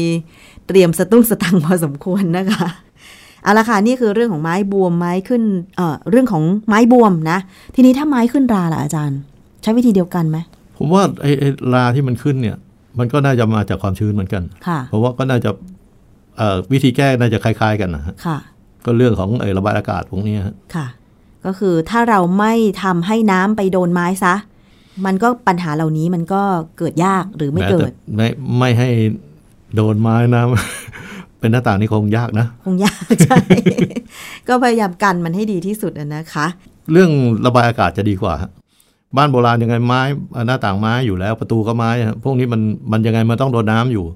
[0.66, 2.66] เตรียมสตุ้งสตังพอสมควรนะคะ
[3.42, 5.42] เอาละค่ะนี่คือเรื่องของไม้บวมไม้ขึ้น
[5.76, 7.38] เอ่อเรื่องของไม้บวมนะ
[7.74, 9.18] ทีนี้ถ้าไม้ขึ้นราล่ะอาจารย์
[9.62, 10.38] ใช้วิธีเดียวกันไหม
[10.78, 12.56] ผมว่าไอ้ราที่มันขึ้นเนี่ย
[12.98, 14.42] มันก็น่าจะมาจากความชื้นเหมือนกัน
[14.88, 15.50] เพราะว่าก็น่าจะ
[16.72, 18.14] วิธีแก้น่าจะคล้าย ๆ กันนะฮะ
[18.84, 20.36] ก็เรื่องของระบายอากาศพวกนี้
[20.76, 20.86] ค่ะ
[21.44, 22.52] ก็คือถ้าเราไม่
[22.82, 24.34] ทำให้น้ำไปโดนไม้ซะ
[25.06, 26.42] มันก็ปัญหาเหล่านี้มันก็
[26.78, 28.28] เกิดยากหรือไม่เกิด ไม่
[28.58, 28.88] ไม่ให้
[29.74, 30.42] โดนไม้นะ
[31.40, 33.36] เป็นหน้าต่างนี่คงยากนะ คงยากใช่
[34.48, 36.46] ก็พยายามกันมันให้ดีที่สุดนะคะ
[36.92, 37.10] เรื่อง
[37.46, 38.34] ระบายอากาศจะดีกว่า
[39.16, 40.02] บ้านโบราณยังไงไม้
[40.46, 41.90] หน้าต่างไม้อยู่แล้วประตูก็ไม้
[42.24, 42.60] พวกนี้มัน
[42.92, 44.06] มันยังไงมันต้องโดนน้าอยู่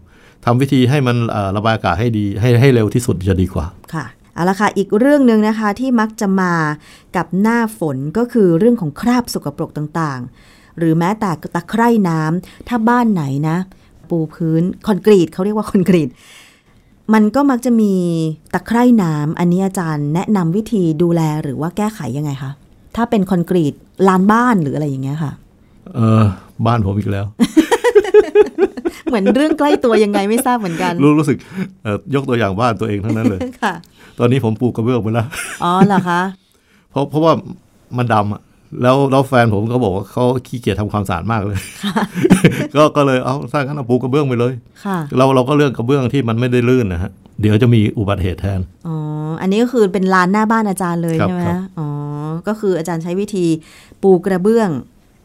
[0.44, 1.16] ทำวิธีให้มัน
[1.56, 6.54] ระบายอากาศให้ดีให้ให้เร็วที่สุดจะดีกว่าค่ะเอาละค่ะอีกเรื่องหนึ่งนะคะที่มักจะมา
[7.16, 13.56] กับหน้าฝนก็คือเรื่องของคราบสกปรกต่างๆ หรือแม้แต่ตะไคร่น้ำถ้าบ้านไหนนะ
[14.11, 16.09] ปูพื้นคอนกรีตเขาเรียกว่าคอนกรีต
[17.14, 17.92] มันก็มักจะมี
[18.54, 22.50] ตะไคร่น้ำอันนี้อาจารย์แนะนำวิธีดูแลหรือว่าแก้ไขยังไงคะ
[22.97, 23.75] ถ้าเป็นคอนกรีต
[24.09, 25.32] ลานบ้านหรืออะไรอย่างเงี้ยค่ะ
[25.97, 26.25] เออ
[26.66, 27.26] บ้านผมอีกแล้ว
[29.07, 31.38] เหมือนเรื่องใกล้ตัวยังไงไม่ทราบเหมือนกัน รู้รู้สึก
[32.14, 33.75] ยกตัวอย่างบ้านตัวเองทั้งนั้นเลยค่ะ
[34.19, 35.26] ตอนนี้ผมปลูกกระเบื้องไปแล้ว
[35.64, 36.21] อ๋อเหรอคะ
[36.90, 37.33] เพราะเพราะว่า
[37.99, 38.42] มันดำอะ
[38.83, 41.59] แล้วแล้วแฟนผมก็บอกว่าเขาขี้เกียจทำความสะอาดมากเลย
[42.76, 44.52] ก็ก็เลยเอาสร้างขั้นปูกระเบื้องไปเลย
[45.16, 48.97] เราเราก็เลือกกระเบื้องที่มันไม่ได้ลื่นนะฮะ เดี๋ยวจะมีอุบัติเหตุแทน อ๋อ
[49.40, 51.42] อันนี้ก็คือเป็นลานหน้าบ้านอาจารย์เลยใช่ไหม
[51.78, 51.88] อ๋อ
[52.49, 53.47] ก็คืออาจารย์ใช้วิธี
[54.02, 54.71] ปูกระเบื้อง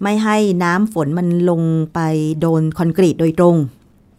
[0.03, 1.61] ไม่ให้น้ำฝนมันลง
[1.93, 1.99] ไป
[2.41, 3.55] โดนคอนกรีตโดยตรง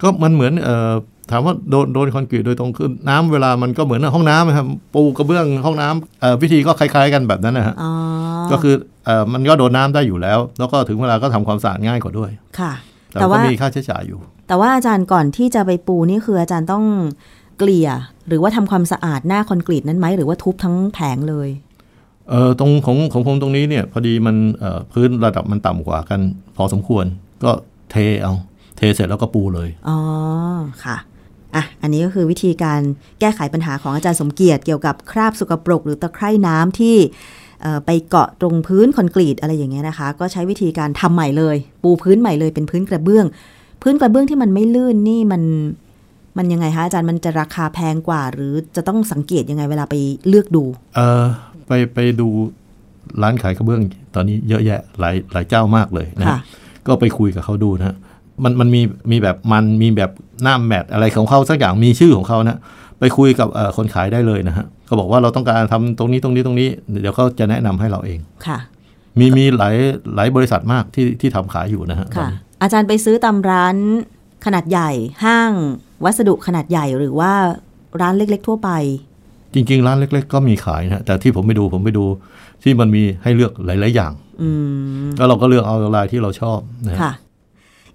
[0.03, 0.93] ก็มันเหมือนเอ่อ
[1.31, 7.75] ถามว่าโดนโดนคอนกรีตโดยตรงคือน้ำเวลามันก็เหมือนห้องน้ำครับปูกระเบื้องห้องน้ำวิธีก็คล้ายๆกันแบบนั้นนะฮะ
[8.53, 8.75] ก็คือ
[9.33, 12.73] มันก็โดนน้าได้อยู่แล้ว แล้วก็ถึงเวลาก็ทำความสะอาดง่ายกว่าด้วยค่ะ
[13.13, 16.85] แต่ว่ามีค่าใช้จ่ายอยู่ แต่ว่าอาจารย์ก่อนที่จะไปปูนี่คืออาจารย์ต้อง
[17.59, 17.89] เกลี่ย
[18.29, 21.49] หรือว่าทำความสะอาดหน้าคอนกรีตนั้นไหมหรือว่าทุบทั้งแผงเลย
[22.31, 24.37] เออตรงของของผมตรงนี้เนี่ยพอดีมัน
[24.93, 26.21] พื้นระดับมันต่ำกว่ากัน
[26.57, 27.05] พอสมควร
[27.45, 27.51] ก็
[27.91, 28.33] เทเอา
[28.77, 29.99] เทเสร็จแล้วก็ปูเลย อ๋อ
[30.85, 30.97] ค่ะ
[31.55, 32.81] อะ อันนี้ก็คือวิธีการ
[33.21, 36.97] แก้ไขปัญหาของอาจารย์สมเกียรติเกี่ยวกับคราบสกปรก หรือตะไคร่น้ำที่
[37.87, 43.27] ไปเกาะตรงพื้นคอนกรีตอะไรอย่างเงี้ยนะคะ ก็ใช้วิธีการทำใหม่เลย ปูพื้นใหม่เลยเป็นพื้นกระเบื้อง
[43.83, 45.43] พื้นกระเบื้องที่มันไม่ลื่นนี่มัน
[46.39, 49.95] มันยังไงคะอาจารย์มันจะราคาแพงกว่า หรือจะต้องสังเกตยังไงเวลาไป
[50.29, 50.65] เลือกดู
[50.97, 51.27] เออ
[51.67, 52.29] ไปไปดู
[53.23, 53.83] ร้านขายกระเบื้อง
[54.15, 56.27] ตอนนี้เยอะแยะหลายหลายเจ้ามากเลยนะ
[56.87, 57.97] ก็ไปคุยกับเขาดูนะ
[58.45, 60.11] มันมันมีมีแบบมันมีแบบ
[60.43, 62.59] หน้าแมทอะไรของเขาสักอย่างมีชื่อของเขานะ
[63.01, 66.69] ไปคุยกับคนขายได้เลยนะฮะเขาบอกว่าเราต้องการทำตรงนี้ตรงนี้ตรงนี้
[67.03, 68.59] เดี๋ยวเขาจะแนะนำให้เราเองค่ะ
[69.19, 69.77] มีมีหลาย
[70.15, 72.29] หลายบริษัทมากที่ที่ทำขายอยู่นะฮะค่ะ
[72.63, 73.77] อาจารย์ไปซื้อตามร้าน
[74.45, 74.91] ขนาดใหญ่
[75.25, 75.53] ห้าง
[76.05, 77.33] วัสดุขนาดใหญ่หรือว่า
[78.01, 78.71] ร้านเล็ก ๆ ทั่วไป
[79.55, 82.05] จริง ๆ ร้านเล็ก ๆ ก็มีขายนะแต่ที่ผมไปดูผมไปดู
[82.63, 84.13] ที่มันมีให้เลือกหลาย ๆ อย่าง
[85.17, 87.13] แล้วเราก็เลือกเอาลายที่เราชอบนะค่ะ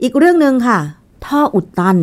[0.03, 0.79] อีกเรื่องหนึ่งค่ะ
[1.27, 1.97] ท่ออุดตัน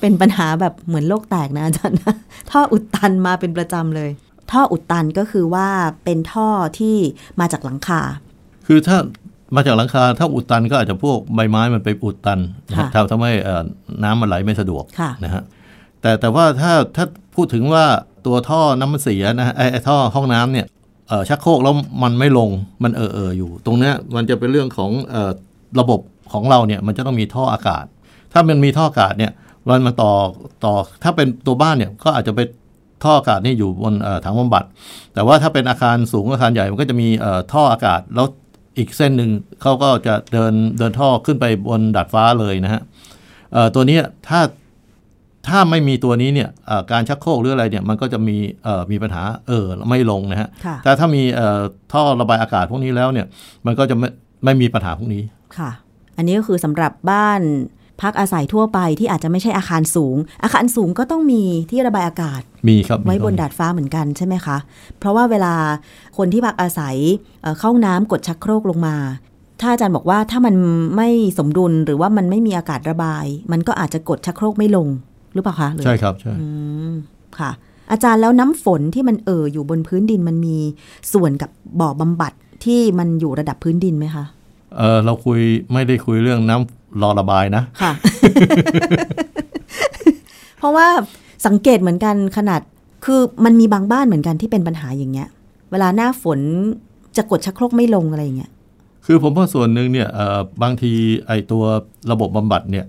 [0.00, 2.14] เป็นปัญหาแบบเหมือนโลกแตกนะอาจารย์นะ
[2.50, 4.10] ท่ออุดตันมาเป็นประจำเลย
[4.50, 5.68] ท่ออุดตันก็คือว่า
[6.04, 6.96] เป็นท่อที่
[7.40, 8.00] มาจากหลังคา
[8.66, 8.98] คือถ้า
[9.56, 12.38] มาจากหลังคาถ้าอุดตันก็อาจจะพวกใบไม้มันไปอุดตัน
[12.94, 13.32] ทำทำให้
[14.02, 14.84] น้ำมันไหลไม่สะดวก
[15.24, 15.42] นะฮะ
[16.00, 17.84] แต่แต่ว่าถ้าถ้าพูดถึงว่า
[18.26, 20.66] ตัวท่อน้ำมันเสียนะไอ้ท่อห้องน้ำเนี่ย
[21.28, 22.50] ชักโครกแล้วมันไม่ลง
[22.82, 24.90] มันเออเอออยู่ ตรงเนี้ยมันจะเป็นเรื่องของ
[25.80, 26.00] ระบบ
[26.32, 27.84] ของเราเนี่ยมันจะต้องมีท่ออากาศ
[28.32, 29.32] ถ้ามันมีท่ออากาศเนี่ย
[29.68, 30.12] มันมาต่อ
[30.64, 32.40] ต่อถ้าเป็นตัวบ้านเนี่ยก็อาจจะไป
[33.04, 34.64] ท่ออากาศนี่อยู่บนถังบำบัด
[35.14, 37.08] แต่ว่าถ้าเป็นอาคารสูงอาคารใหญ่มันก็จะมี
[37.52, 38.26] ท่ออากาศ แล้ว
[38.78, 39.30] อีกเส้นหนึ่ง
[39.62, 42.82] เขาก็จะเดินเดินท่อขึ้นไปบนดาดฟ้าเลยนะฮะ
[43.74, 44.40] ตัวนี้ถ้า
[45.48, 46.48] ถ้าไม่มีตัวนี้เนี่ย
[46.92, 48.36] การชักโครกหรืออะไรเนี่ยมันก็จะมี
[48.90, 50.48] มีปัญหาเออไม่ลงนะฮะ
[50.84, 51.22] แต่ถ้ามี
[51.92, 53.26] ท่อระบายอากาศพวกนี้แล้วเนี่ย
[53.66, 54.08] มันก็จะไม่
[54.44, 55.22] ไม่มีปัญหาพวกนี้
[55.58, 55.70] ค่ะ
[56.16, 57.40] อันนี้ก็คือสำหรับบ้าน
[58.02, 64.56] พักอาศัยทั่วไปที่อาจจะไม่ใช่อาคารสูง อาคารสูงก็ต้องมีที่ระบายอากาศ มีครับไว้บนดาดฟ้าเหมือนกันใช่ไหมคะ
[64.98, 65.54] เพราะว่าเวลา
[66.18, 66.96] คนที่พักอาศัย
[67.60, 68.96] เข้าน้ำกดชักโครกลงมา
[69.60, 70.54] ถ้าอาจารย์บอกว่าถ้ามัน
[70.96, 74.88] ไม่สมดุลหรือว่ามันไม่มีอากาศระบาย มันก็อาจจะกดชักโครกไม่ลง
[75.34, 76.32] หรือเปล่าคะใช่ครับใช่
[77.38, 77.50] ค่ะ
[77.90, 80.56] อาจารย์แล้วน้ำฝนที่มันเอ่ออยู่บนพื้นดินมันมี
[81.12, 82.32] ส่วนกับบ่อบำบัด
[82.64, 84.24] ที่มันอยู่ระดับพื้นดินไหมคะ
[84.78, 85.40] เออเราคุย
[85.72, 87.92] ไม่ได้คุยเรื่องน้ำรอระบายนะค่ะ
[90.58, 90.86] เพราะว่า
[91.46, 92.60] สังเกตเหมือนกันขนาด
[93.04, 95.28] คือมันมีบางบ้านเหมือนกันที่เป็นปัญหาอย่างเงี้ย
[95.70, 96.40] เวลาหน้าฝน
[97.16, 98.50] จะกดชักโครกไม่ลงอะไรอย่างเงี้ย
[99.06, 100.08] คือผมว่าส่วนหนึ่งเนี่ย
[100.62, 100.92] บางที
[101.26, 101.62] ไอตัว
[102.12, 102.84] ระบบบำบัดเนี่ย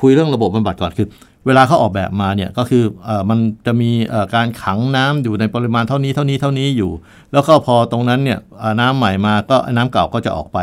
[0.00, 1.06] คุยเรื่องระบบบำบัดก่อนคือ
[1.48, 3.90] เวลาเขาออกแบบมาเนี่ยก็คืออมันจะมี
[4.34, 6.90] การขังน้ำอยู่ในปริมาณเท่านี้เท่านี้เท่านี้อยู่
[7.32, 8.38] แล้วก็พอตรงนั้นเนี่ย
[8.80, 10.58] น้ำใหม่มาก็น้ำเก่าก็จะออกไป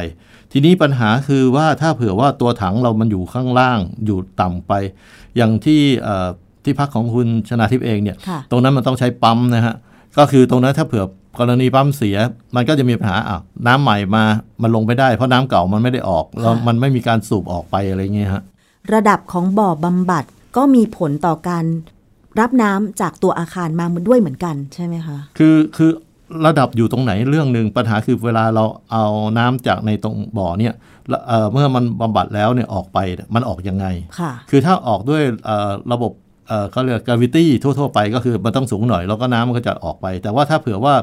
[0.51, 4.73] ทีนี้ปัญหาคือว่าถ้าเผื่อว่าตัวถังเรามันอยู่ข้างล่างอยู่ต่ำไป
[5.37, 5.81] อย่างที่
[6.63, 8.17] ที่พักของคุณชนาทิพย์เองเนี่ย
[8.51, 9.75] ตรงนั้นมันต้องใช้ปั๊มนะฮะ
[10.17, 11.05] ก็คือตรงนั้นถ้าเผื่อ
[11.39, 12.17] กรณีปั๊มเสีย
[12.55, 14.23] มันก็จะมีปัญหาอะน้ำใหม่มา
[14.61, 18.43] มันลงไปได้เพราะน้ำเก่ามันไม่ได้ออกแล้วมันไม่มีการสูบออกไปอะไรเงี้ยฮะ
[18.93, 20.25] ระดับของบ่อบำบัด
[20.57, 21.65] ก็มีผลต่อการ
[22.39, 25.91] รับน้ำจากตัวอาคารมาด้วยเหมือนกันใช่ไหมคะ คือคือ
[26.45, 29.05] ระดับอยู่ตรงไหนเรื่องหนึ่งปัญหาคือเวลาเราเอา
[29.37, 30.73] น้ำจากในตรงบ่อเนี่ย
[31.51, 32.97] เมื่อมันบำบัดแล้วเนี่ยออกไป
[33.35, 33.85] มันออกยังไง
[34.19, 35.21] ค่ะคือถ้าออกด้วย
[35.93, 36.11] ระบบ
[36.71, 40.93] เขาเรียกกราวิตี้ทั่ว ๆ ไปก็คือมันต้องสูงหน่อย แล้วก็น้ำมันก็จะออกไป แต่ว่าถ้าเผื่อว่า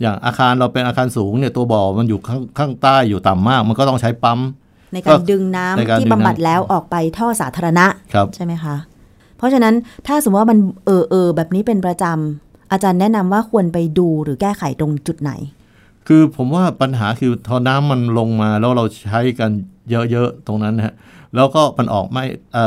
[0.00, 4.40] อย่างอาคารเราเป็นอาคารสูงเนี่ยตัวบ่อมันอยู่ข้างข้างใต้อยู่ต่ำมาก มันก็ต้องใช้ปั๊ม
[4.92, 7.86] ในการดึงน้ำที่บำบัดแล้วออกไปท่อสาธารณะ
[8.34, 8.76] ใช่ไหมคะ
[9.40, 9.74] เพราะฉะนั้น
[10.06, 15.32] ถ้าสมมติว่ามันเออเออแบบนี้เป็นประจำอาจารย์แนะนำว่าควรไปดูหรือแก้ไขตรงจุดไหน
[16.08, 19.50] คือผมว่าปัญหาคือทอน้ำมันลงมาแล้วเราใช้กัน
[19.90, 20.94] เยอะๆตรงนั้นนะฮะ
[21.36, 22.24] แล้วก็มันออกไม่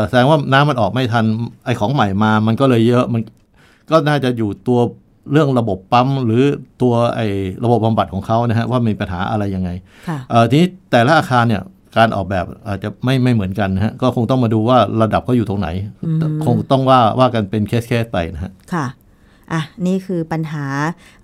[0.08, 1.26] แสดงว่าน้ำมันออกไม่ทัน
[1.66, 3.22] ไอของใหม่มา มันก็เลยเยอะมัน
[3.92, 4.80] ก็น่าจะอยู่ตัว
[5.32, 6.44] เรื่องระบบปั๊มหรือ
[6.82, 7.22] ตัวไอ
[7.64, 9.70] ระบบบำบัดของเขานะฮะว่ามีปัญหาอะไรยังไง
[10.50, 11.62] ทีนี้แต่ละอาคารเนี่ย
[11.98, 15.70] การออกแบบอาจจะไม่ไม่เหมือนกันนะฮะก็คงต้องมาดูว่าระดับเขาอยู่ตรงไหน
[16.46, 18.86] คงต้องว่าว่ากันเป็นเคสเคสไปนะฮะค่ะ
[19.54, 20.66] อะนี่คือปัญหา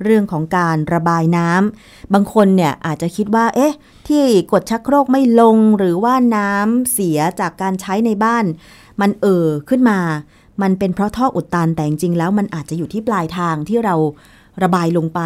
[0.03, 3.73] เรื่องของการระบายน้ำบางคนเนี่ยอาจจะคิดว่า เอ๊ะ
[4.07, 8.45] ที่กดชักโครกไม่ลงหรือว่าน้ำเสียจากการใช้ในบ้าน
[9.01, 9.99] มันเอ่อขึ้นมา
[10.61, 13.95] มันเป็นเพราะท่ออุดตันแต่จริงแล้วมันอาจจะอยู่ที่ปลายทางที่เรา
[14.63, 15.19] ระบายลงไป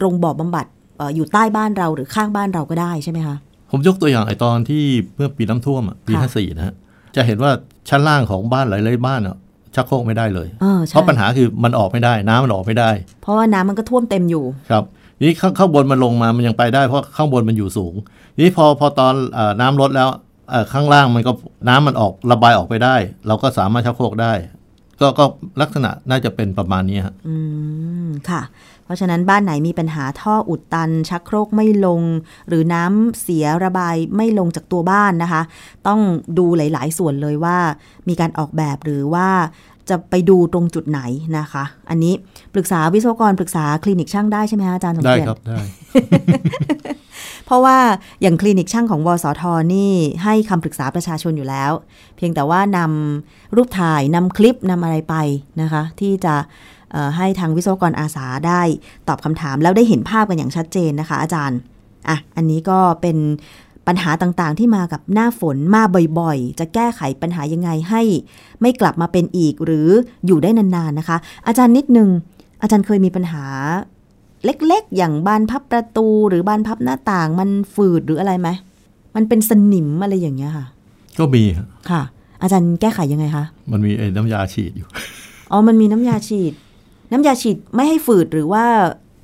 [0.00, 0.66] ตรงบ่อบำบัด
[1.14, 3.36] อยู่ใต้บ้านเราหรือข้างบ้านเราก็ได้ใช่ไหมคะ
[3.70, 4.84] ผมยกตัวอย่างไอ้ตอนที่
[5.16, 6.74] เมื่อปีน้ำท่วมปีห้าสี่นะฮะ
[7.16, 7.50] จะเห็นว่า
[7.88, 9.36] ชั้นล่างของบ้านหลายๆบ้านอะ
[9.74, 10.48] ชักโครกไม่ได้เลย
[10.90, 12.90] เพราะปัญหาคือมันออกไม่ได้ น้ำมันออกไม่ได้
[13.22, 14.84] เพราะว่าน้ำมันก็ท่วมเต็มอยู่ ครับ
[15.22, 17.94] นี่ข้างข้างบนมันลงมา มันยังไปได้เพราะข้างบนมันอยู่สูง
[18.40, 19.14] นี่พอพอตอน
[19.60, 20.08] น้ำลดแล้ว
[20.72, 21.32] ข้างล่างมันก็
[21.68, 24.32] น้ำมันออกระบายออกไปได้ เราก็สามารถชักโครกได้
[25.00, 25.24] ก็ก็
[25.60, 27.36] ลักษณะน่าจะเป็นประมาณนี้ครับอื
[28.06, 28.42] มค่ะ
[28.88, 32.02] เพราะฉะนั้นบ้านไหนมีปัญหาท่ออุดตัน ชักโครกไม่ลง
[32.48, 35.42] หรือน้ำเสียระบายไม่ลงจากตัวบ้านนะคะ
[35.86, 36.00] ต้อง
[36.38, 37.56] ดูหลาย ๆ ส่วนเลยว่า
[38.08, 39.28] มีการออกแบบหรือว่า
[39.88, 41.00] จะไปดูตรงจุดไหน
[41.38, 42.14] นะคะ อันนี้
[42.54, 45.58] ปรึกษาวิศวกรปรึกษาคลินิกช่างได้ใช่ไหมคะอาจารย์สมเกียรติได้ครับได้
[47.46, 47.78] เพราะว่า
[48.22, 49.42] อย่างคลินิกช่างของวสท
[49.74, 49.92] นี่
[50.24, 51.72] ให้คำปรึกษาประชาชนอยู่แล้ว
[52.16, 55.14] เพียงแต่ว่านำรูปถ่ายนำคลิปนำอะไรไป
[55.60, 56.34] นะคะ ที่จะ
[57.16, 58.62] ให้ทางวิศวกรอาสาได้
[59.08, 61.58] ตอบคำถาม แล้วได้เห็นภาพกันอย่างชัดเจนนะคะ อาจารย์
[62.08, 63.16] อะอันนี้ก็เป็น
[63.86, 65.82] ปัญหาต่างๆ ที่มากับหน้าฝนมา
[66.18, 68.02] บ่อยๆ จะแก้ไขปัญหายังไงให้
[68.60, 69.88] ไม่กลับมาเป็นอีกหรือ
[70.26, 72.08] อยู่ได้นานๆนะคะ อาจารย์นิดนึง
[72.62, 73.44] อาจารย์เคยมีปัญหา
[74.44, 78.48] เล็กๆ อย่างบานพับประตูหรือบานพับหน้าต่างมันฝืดหรืออะไรไหม
[79.16, 80.66] มันเป็นสนิมอะไรอย่างเงี้ยค่ะ
[81.18, 81.42] ก็มี
[81.90, 82.02] ค่ะ
[82.42, 84.86] อาจารย์แก้ไขยังไงคะ มันมีไอ้น้ำยาฉีดอยู่
[85.50, 86.52] อ๋อ มันมีน้ำยาฉีด
[87.12, 88.64] น้ำยาฉีดไม่ให้ฝืดหรือว่า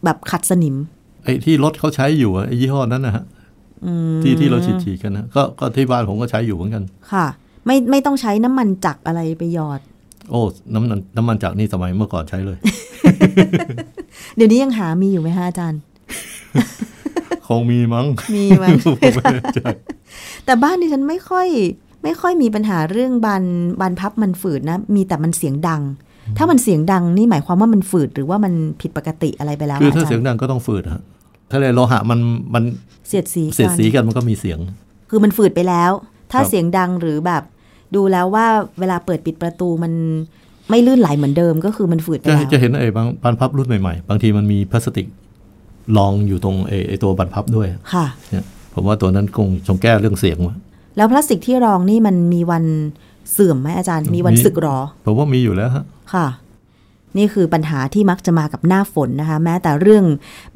[0.05, 0.77] แบบขัดสนิม
[1.25, 3.25] ไอ้ที่รถเขาใช้อยู่ไอ้ยี่ห้อนั้นนะฮะ
[4.23, 7.27] ที่ที่เราฉีดฉีดกันนะก็ก็ที่บ้านผมก็ใช้อยู่เหมือนกัน ค่ะ
[7.67, 9.81] ไม่ไม่ต้องใช้น้ำมันจักอะไรไปหยอด
[10.31, 10.41] โอ้
[10.75, 12.59] น้ำมันน้ำมันจักนี่สมัยเมื่อก่อนใช้เลย
[14.37, 15.81] เดี๋ยวนี้ยังหามีอยู่ไหมฮะอาจารย์
[17.47, 18.77] คงมีมั้ง มีมั้ง
[20.45, 21.49] แต่บ้านนี้ฉันไม่ค่อย
[22.05, 23.45] ไม่ค่อยมีปัญหาเรื่องบาน
[23.81, 25.83] บานพับมันฝืดนะ มีแต่มันเสียงดัง
[26.39, 31.03] ถ้ามันเสียงดังนี่หมายความว่ามันฝืดหรือว่ามันผิดปกติอะไรไปแล้วคือถ้าเสียงดังก็ต้องฝืดฮะ
[31.51, 32.21] ถ้าเลยโลหะมัน
[32.55, 32.65] มัน
[33.09, 34.59] เสียดสีเสียดสีกันมันก็มีเสียง
[35.11, 35.91] คือมันฝืดไปแล้ว
[36.33, 37.43] ถ้าเสียงดังหรือแบบ
[37.95, 38.47] ดูแล้วว่า
[38.79, 39.93] เวลาเปิดปิดประตูมัน
[40.71, 45.07] ไม่ลื่นไหลเหมือนเดิมก็คือมันฝืดไปแล้วจะเห็นไอ้บางบานพับรุ่นใหม่ๆ บางทีมันมีพลาสติก
[45.97, 46.57] รองอยู่ตรง
[46.89, 50.55] ไอ้ตัวบานพับด้วยค่ะเนี่ยผมว่าตัวนั้นคงชงแก้เรื่องเสียงมา
[50.97, 52.65] แล้วพลาสติกที่รองนี่มันมีวัน
[53.33, 56.27] เสื่อมไหมอาจารย์ มีวันสึกหรอ ผมว่ามีอยู่แล้วฮะ ค่ะ
[57.17, 60.05] นี่คือปัญหาที่มักจะมากับหน้าฝนนะคะ แม้แต่เรื่อง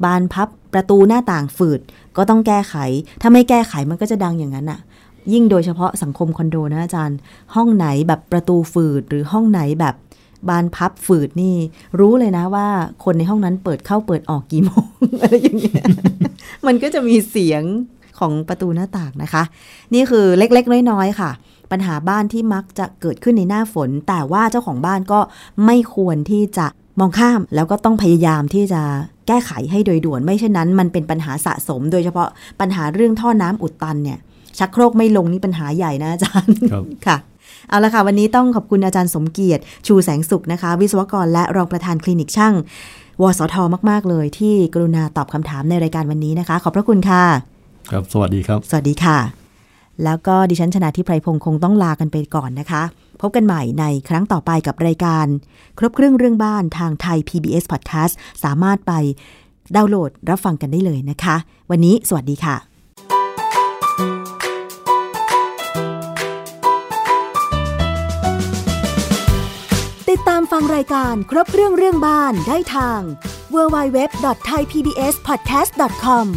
[0.03, 1.79] บานพับประตูหน้าต่างฝืด
[2.17, 2.75] ก็ต้องแก้ไข
[3.21, 4.79] ถ้าไม่แก้ไขมันก็จะดังอย่างนั้นอะ
[5.33, 7.17] ยิ่งโดยเฉพาะสังคมคอนโดนะอาจารย์
[7.55, 9.95] ห้องไหนแบบประตูฝืดหรือห้องไหนแบบ
[10.49, 11.55] บานพับฝืดนี่
[11.99, 12.67] รู้เลยนะว่า
[13.03, 14.87] คนในห้องนั้นเปิดเข้าเปิดออกกี่โมง
[15.21, 15.85] อะไรอย่างเงี้ย
[16.67, 17.63] มันก็จะมีเสียง
[18.19, 19.43] ของประตูหน้าต่างนะคะ
[19.93, 21.31] นี่คือเล็กๆ น้อยๆค่ะ
[21.71, 25.19] ปัญหาบ้านที่มักจะเกิดขึ้นในหน้าฝน แต่ว่าเจ้าของบ้านก็
[25.65, 26.67] ไม่ควรที่จะ
[26.99, 28.81] มองข้ามแล้วก็ต้องพยายามที่จะ
[29.27, 32.27] แก้ไขให้โดยด่วน ไม่เช่นนั้น มันเป็นปัญหาสะสม โดยเฉพาะ
[32.59, 34.19] ปัญหาเรื่องท่อน้ำอุดตันเนี่ย
[34.57, 36.55] ชักโครกไม่ลงนี่ปัญหาใหญ่นะอาจารย์
[37.07, 37.17] ค่ะ
[37.69, 42.53] เอาละค่ะ วันนี้ต้องขอบคุณอาจารย์สมเกียรติ ชูแสงสุขนะคะ วิศวกรและรองประธานคลินิกช่าง
[43.21, 43.55] วสท
[43.89, 47.58] มาก ๆ เลยที่กรุณาตอบคำถามในรายการวันนี้นะคะ ขอบพระคุณค่ะ
[47.91, 49.19] ครับ สวัสดีครับ สวัสดีค่ะ
[50.03, 52.83] แล้วก็ดิฉันชนะทิพไพรพงศ์คงต้องลากันไปก่อนนะคะ
[53.21, 55.25] พบกันใหม่ในครั้งต่อไปกับรายการ
[55.79, 58.93] ครบเครื่องเรื่องบ้านทางไทย PBS Podcast สามารถไป
[59.75, 61.35] ดาวน์โหลดรับฟังกันได้เลยนะคะ
[61.71, 62.55] วันนี้สวัสดีค่ะ
[70.09, 72.99] ติดตามฟังรายการครบเครื่องเรื่องบ้านได้ทาง
[73.53, 76.27] www.thaipbspodcast.com